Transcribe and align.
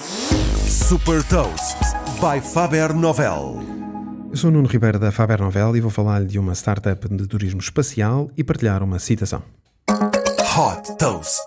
Super 0.00 1.22
Toast 1.24 1.76
by 2.18 2.40
Faber 2.40 2.94
Novel. 2.94 3.62
Eu 4.30 4.36
sou 4.38 4.50
Nuno 4.50 4.66
Ribeiro 4.66 4.98
da 4.98 5.12
Faber 5.12 5.42
Novel 5.42 5.76
e 5.76 5.80
vou 5.82 5.90
falar-lhe 5.90 6.26
de 6.26 6.38
uma 6.38 6.54
startup 6.54 7.06
de 7.14 7.26
turismo 7.26 7.60
espacial 7.60 8.30
e 8.34 8.42
partilhar 8.42 8.82
uma 8.82 8.98
citação. 8.98 9.42
Hot 9.90 10.96
Toast. 10.96 11.42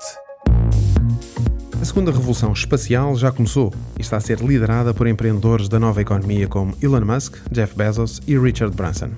A 1.81 1.85
segunda 1.85 2.11
revolução 2.11 2.53
espacial 2.53 3.15
já 3.15 3.31
começou 3.31 3.73
e 3.97 4.01
está 4.01 4.17
a 4.17 4.21
ser 4.21 4.39
liderada 4.39 4.93
por 4.93 5.07
empreendedores 5.07 5.67
da 5.67 5.79
nova 5.79 6.01
economia 6.01 6.47
como 6.47 6.75
Elon 6.79 7.03
Musk, 7.03 7.37
Jeff 7.51 7.75
Bezos 7.75 8.21
e 8.27 8.37
Richard 8.37 8.75
Branson, 8.75 9.09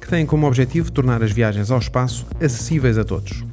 que 0.00 0.08
têm 0.08 0.24
como 0.24 0.46
objetivo 0.46 0.90
tornar 0.90 1.22
as 1.22 1.32
viagens 1.32 1.70
ao 1.70 1.78
espaço 1.78 2.26
acessíveis 2.40 2.96
a 2.96 3.04
todos. 3.04 3.44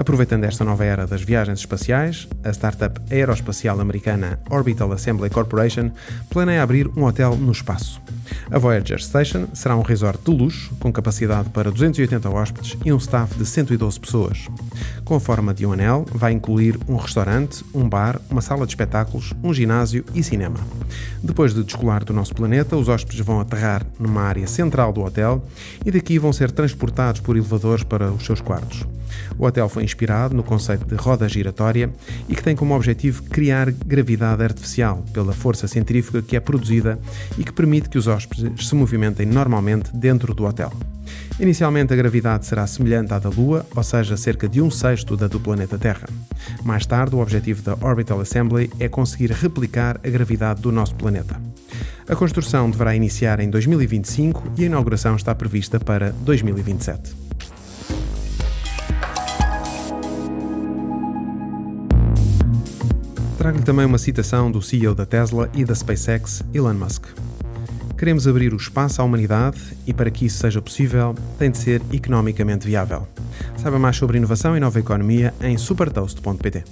Aproveitando 0.00 0.44
esta 0.44 0.64
nova 0.64 0.82
era 0.82 1.06
das 1.06 1.20
viagens 1.20 1.58
espaciais, 1.58 2.26
a 2.42 2.48
startup 2.54 2.98
aeroespacial 3.12 3.78
americana 3.78 4.40
Orbital 4.48 4.90
Assembly 4.92 5.28
Corporation 5.28 5.90
planeia 6.30 6.62
abrir 6.62 6.88
um 6.96 7.04
hotel 7.04 7.36
no 7.36 7.52
espaço. 7.52 8.00
A 8.50 8.58
Voyager 8.58 8.98
Station 8.98 9.48
será 9.52 9.76
um 9.76 9.82
resort 9.82 10.18
de 10.24 10.30
luxo, 10.34 10.74
com 10.80 10.90
capacidade 10.90 11.50
para 11.50 11.70
280 11.70 12.30
hóspedes 12.30 12.78
e 12.82 12.90
um 12.90 12.96
staff 12.96 13.36
de 13.36 13.44
112 13.44 14.00
pessoas. 14.00 14.48
Com 15.04 15.16
a 15.16 15.20
forma 15.20 15.52
de 15.52 15.66
um 15.66 15.72
anel, 15.74 16.06
vai 16.14 16.32
incluir 16.32 16.78
um 16.88 16.96
restaurante, 16.96 17.62
um 17.74 17.86
bar, 17.86 18.18
uma 18.30 18.40
sala 18.40 18.64
de 18.64 18.72
espetáculos, 18.72 19.34
um 19.44 19.52
ginásio 19.52 20.02
e 20.14 20.22
cinema. 20.22 20.56
Depois 21.22 21.52
de 21.52 21.62
descolar 21.62 22.04
do 22.04 22.14
nosso 22.14 22.34
planeta, 22.34 22.74
os 22.74 22.88
hóspedes 22.88 23.20
vão 23.20 23.38
aterrar 23.38 23.84
numa 23.98 24.22
área 24.22 24.46
central 24.46 24.94
do 24.94 25.02
hotel 25.02 25.44
e 25.84 25.90
daqui 25.90 26.18
vão 26.18 26.32
ser 26.32 26.50
transportados 26.50 27.20
por 27.20 27.36
elevadores 27.36 27.84
para 27.84 28.10
os 28.10 28.24
seus 28.24 28.40
quartos. 28.40 28.86
O 29.38 29.44
hotel 29.44 29.68
foi 29.68 29.84
inspirado 29.84 30.34
no 30.34 30.42
conceito 30.42 30.84
de 30.84 30.94
roda 30.94 31.28
giratória 31.28 31.90
e 32.28 32.34
que 32.34 32.42
tem 32.42 32.56
como 32.56 32.74
objetivo 32.74 33.22
criar 33.24 33.70
gravidade 33.70 34.42
artificial 34.42 35.04
pela 35.12 35.32
força 35.32 35.66
centrífuga 35.66 36.22
que 36.22 36.36
é 36.36 36.40
produzida 36.40 36.98
e 37.38 37.44
que 37.44 37.52
permite 37.52 37.88
que 37.88 37.98
os 37.98 38.06
hóspedes 38.06 38.68
se 38.68 38.74
movimentem 38.74 39.26
normalmente 39.26 39.90
dentro 39.94 40.34
do 40.34 40.44
hotel. 40.44 40.72
Inicialmente, 41.38 41.92
a 41.92 41.96
gravidade 41.96 42.44
será 42.44 42.66
semelhante 42.66 43.14
à 43.14 43.18
da 43.18 43.30
Lua, 43.30 43.66
ou 43.74 43.82
seja, 43.82 44.16
cerca 44.16 44.46
de 44.46 44.60
um 44.60 44.70
sexto 44.70 45.16
da 45.16 45.26
do 45.26 45.40
planeta 45.40 45.78
Terra. 45.78 46.06
Mais 46.62 46.84
tarde, 46.84 47.16
o 47.16 47.20
objetivo 47.20 47.62
da 47.62 47.74
Orbital 47.80 48.20
Assembly 48.20 48.70
é 48.78 48.88
conseguir 48.88 49.30
replicar 49.32 49.98
a 50.04 50.08
gravidade 50.10 50.60
do 50.60 50.70
nosso 50.70 50.94
planeta. 50.94 51.40
A 52.06 52.14
construção 52.14 52.70
deverá 52.70 52.94
iniciar 52.94 53.40
em 53.40 53.48
2025 53.48 54.52
e 54.58 54.64
a 54.64 54.66
inauguração 54.66 55.16
está 55.16 55.34
prevista 55.34 55.80
para 55.80 56.10
2027. 56.10 57.19
Trago-lhe 63.40 63.64
também 63.64 63.86
uma 63.86 63.96
citação 63.96 64.50
do 64.50 64.60
CEO 64.60 64.94
da 64.94 65.06
Tesla 65.06 65.48
e 65.54 65.64
da 65.64 65.74
SpaceX, 65.74 66.42
Elon 66.52 66.74
Musk. 66.74 67.06
Queremos 67.96 68.28
abrir 68.28 68.52
o 68.52 68.58
espaço 68.58 69.00
à 69.00 69.04
humanidade 69.04 69.58
e, 69.86 69.94
para 69.94 70.10
que 70.10 70.26
isso 70.26 70.36
seja 70.36 70.60
possível, 70.60 71.14
tem 71.38 71.50
de 71.50 71.56
ser 71.56 71.80
economicamente 71.90 72.66
viável. 72.66 73.08
Saiba 73.56 73.78
mais 73.78 73.96
sobre 73.96 74.18
inovação 74.18 74.54
e 74.58 74.60
nova 74.60 74.78
economia 74.78 75.32
em 75.40 75.56
supertoast.pt. 75.56 76.64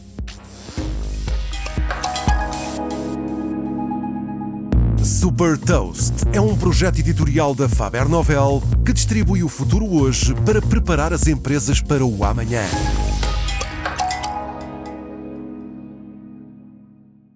Super 5.02 5.56
Toast 5.56 6.12
é 6.34 6.40
um 6.40 6.54
projeto 6.54 6.98
editorial 6.98 7.54
da 7.54 7.66
Faber 7.66 8.06
Novel 8.06 8.62
que 8.84 8.92
distribui 8.92 9.42
o 9.42 9.48
futuro 9.48 9.86
hoje 9.86 10.34
para 10.44 10.60
preparar 10.60 11.14
as 11.14 11.26
empresas 11.28 11.80
para 11.80 12.04
o 12.04 12.22
amanhã. 12.22 12.60